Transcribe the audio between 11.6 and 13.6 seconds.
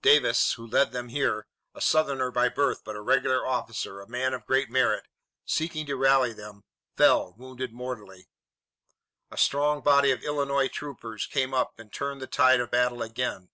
and turned the tide of battle again.